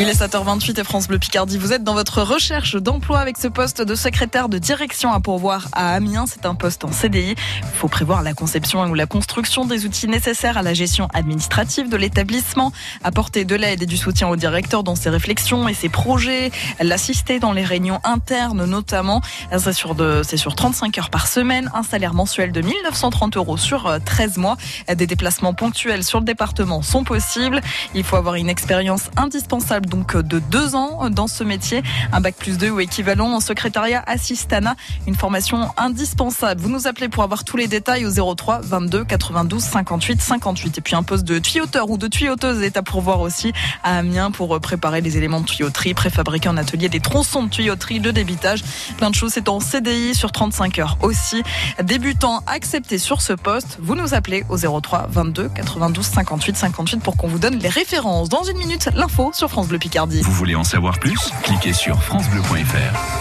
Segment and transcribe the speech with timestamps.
[0.00, 1.58] Il est 7h28 et France Bleu Picardie.
[1.58, 5.66] Vous êtes dans votre recherche d'emploi avec ce poste de secrétaire de direction à pourvoir
[5.72, 6.26] à Amiens.
[6.28, 7.34] C'est un poste en CDI.
[7.62, 11.88] Il faut prévoir la conception ou la construction des outils nécessaires à la gestion administrative
[11.88, 12.72] de l'établissement,
[13.02, 17.40] apporter de l'aide et du soutien au directeur dans ses réflexions et ses projets, l'assister
[17.40, 19.20] dans les réunions internes notamment.
[19.50, 23.98] C'est sur, c'est sur 35 heures par semaine, un salaire mensuel de 1930 euros sur
[24.04, 24.56] 13 mois.
[24.94, 27.60] Des déplacements ponctuels sur le département sont possibles.
[27.96, 32.34] Il faut avoir une expérience indispensable donc de deux ans dans ce métier, un bac
[32.36, 36.60] plus deux ou équivalent en secrétariat assistana, une formation indispensable.
[36.60, 40.80] Vous nous appelez pour avoir tous les détails au 03 22 92 58 58 et
[40.80, 44.58] puis un poste de tuyauteur ou de tuyauteuse est à pourvoir aussi à Amiens pour
[44.60, 48.62] préparer les éléments de tuyauterie, préfabriquer en atelier des tronçons de tuyauterie, de débitage,
[48.96, 49.32] plein de choses.
[49.32, 51.42] C'est en CDI sur 35 heures aussi.
[51.82, 57.16] Débutant accepté sur ce poste, vous nous appelez au 03 22 92 58 58 pour
[57.16, 58.28] qu'on vous donne les références.
[58.28, 59.50] Dans une minute, l'info sur
[60.22, 61.30] Vous voulez en savoir plus?
[61.42, 63.17] Cliquez sur francebleu.fr.